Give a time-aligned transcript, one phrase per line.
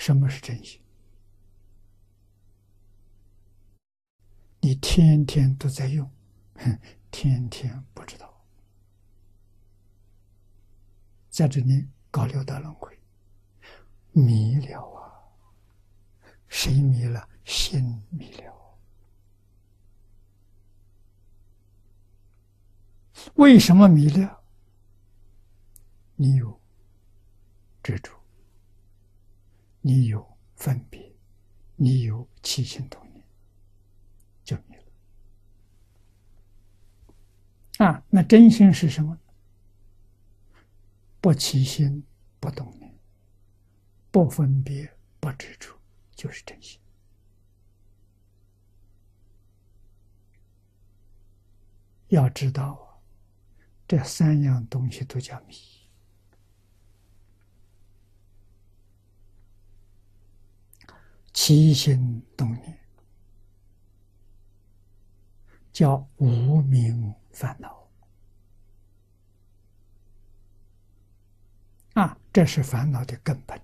[0.00, 0.80] 什么是真心？
[4.60, 6.10] 你天天都在用，
[6.54, 6.78] 哼，
[7.12, 8.42] 天天不知道，
[11.28, 12.98] 在这里搞六道轮回，
[14.12, 15.12] 迷了啊！
[16.48, 17.28] 谁迷了？
[17.44, 18.78] 心迷了。
[23.34, 24.42] 为什么迷了？
[26.16, 26.58] 你有
[27.82, 28.19] 执着，
[29.82, 31.12] 你有分别，
[31.76, 33.24] 你有起心动念，
[34.44, 34.76] 就迷
[37.78, 37.86] 了。
[37.86, 39.18] 啊，那真心是什么？
[41.20, 42.04] 不起心，
[42.38, 42.94] 不动念，
[44.10, 45.74] 不分别，不执着，
[46.14, 46.78] 就是真心。
[52.08, 53.00] 要知道啊，
[53.88, 55.54] 这三样东西都叫迷。
[61.42, 62.78] 起心动念
[65.72, 67.88] 叫无名烦恼
[71.94, 73.58] 啊，这是烦恼的根本，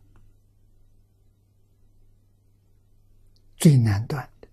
[3.58, 4.48] 最难断的。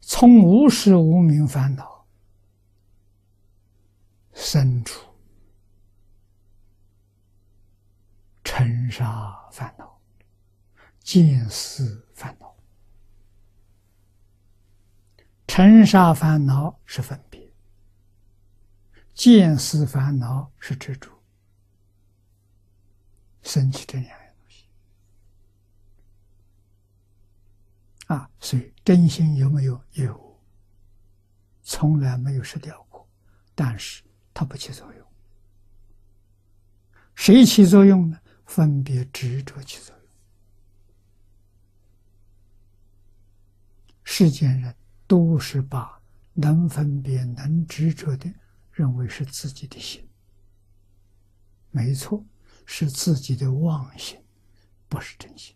[0.00, 2.06] 从无始无明烦恼
[4.32, 5.06] 生出。
[8.88, 10.00] 尘沙烦恼、
[11.00, 12.56] 见思烦恼、
[15.46, 17.52] 尘沙烦恼是分别，
[19.12, 21.10] 见思烦恼是执着，
[23.42, 24.64] 生起这两样东西
[28.06, 28.30] 啊！
[28.40, 29.78] 所以真心有没有？
[29.92, 30.40] 有，
[31.62, 33.06] 从来没有失掉过，
[33.54, 34.02] 但是
[34.32, 35.06] 它不起作用。
[37.14, 38.18] 谁起作用呢？
[38.48, 40.06] 分别执着起作用，
[44.02, 44.74] 世间人
[45.06, 46.00] 都是把
[46.32, 48.32] 能分别、能执着的
[48.72, 50.08] 认为是自己的心，
[51.70, 52.24] 没错，
[52.64, 54.18] 是自己的妄心，
[54.88, 55.54] 不是真心。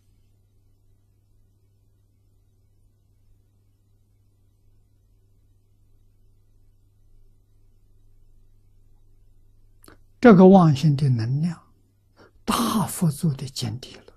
[10.20, 11.71] 这个妄心的能量。
[12.44, 14.12] 大幅度的减低了。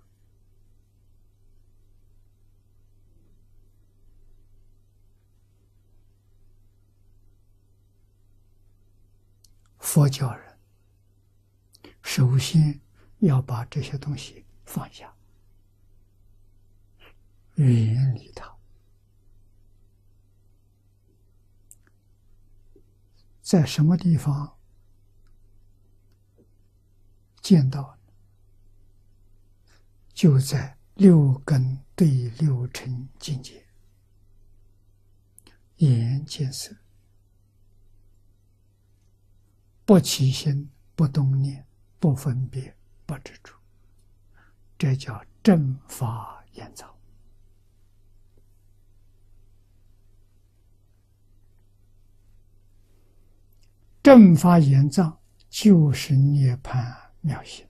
[9.79, 10.57] 佛教人
[12.01, 12.81] 首先
[13.19, 15.15] 要把这些东西放下，
[17.55, 18.57] 远离它，
[23.41, 24.57] 在什么地方
[27.41, 27.94] 见到？
[30.15, 33.65] 就在六根对六尘境界，
[35.75, 36.73] 眼见色，
[39.83, 41.67] 不起心，不动念，
[41.99, 42.73] 不分别，
[43.05, 43.53] 不执着，
[44.77, 46.89] 这叫正法眼藏。
[54.01, 57.67] 正法眼藏就是涅槃妙心。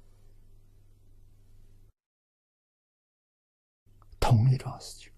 [4.35, 5.09] 同一桩事情，